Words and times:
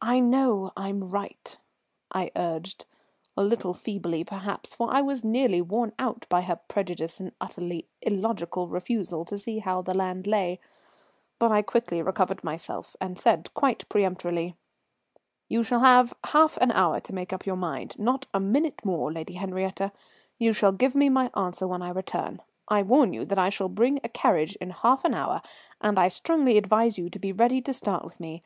"I 0.00 0.20
know 0.20 0.70
I'm 0.76 1.10
right," 1.10 1.58
I 2.12 2.30
urged, 2.36 2.84
a 3.36 3.42
little 3.42 3.74
feebly 3.74 4.22
perhaps, 4.22 4.72
for 4.72 4.94
I 4.94 5.00
was 5.00 5.24
nearly 5.24 5.60
worn 5.60 5.94
out 5.98 6.26
by 6.28 6.42
her 6.42 6.60
prejudice 6.68 7.18
and 7.18 7.32
utterly 7.40 7.88
illogical 8.02 8.68
refusal 8.68 9.24
to 9.24 9.36
see 9.36 9.58
how 9.58 9.82
the 9.82 9.94
land 9.94 10.28
lay. 10.28 10.60
But 11.40 11.50
I 11.50 11.60
quickly 11.62 12.00
recovered 12.00 12.44
myself, 12.44 12.94
and 13.00 13.18
said 13.18 13.52
quite 13.52 13.88
peremptorily, 13.88 14.54
"You 15.48 15.64
shall 15.64 15.80
have 15.80 16.14
half 16.26 16.56
an 16.58 16.70
hour 16.70 17.00
to 17.00 17.12
make 17.12 17.32
up 17.32 17.44
your 17.44 17.56
mind, 17.56 17.98
not 17.98 18.28
a 18.32 18.38
minute 18.38 18.84
more, 18.84 19.12
Lady 19.12 19.34
Henriette. 19.34 19.92
You 20.38 20.52
shall 20.52 20.70
give 20.70 20.94
me 20.94 21.08
my 21.08 21.32
answer 21.34 21.66
when 21.66 21.82
I 21.82 21.90
return. 21.90 22.42
I 22.68 22.82
warn 22.82 23.12
you 23.12 23.24
that 23.24 23.40
I 23.40 23.48
shall 23.48 23.68
bring 23.68 23.98
a 24.04 24.08
carriage 24.08 24.54
in 24.60 24.70
half 24.70 25.04
an 25.04 25.14
hour, 25.14 25.42
and 25.80 25.98
I 25.98 26.06
strongly 26.06 26.56
advise 26.56 26.96
you 26.96 27.10
to 27.10 27.18
be 27.18 27.32
ready 27.32 27.60
to 27.62 27.72
start 27.74 28.04
with 28.04 28.20
me. 28.20 28.40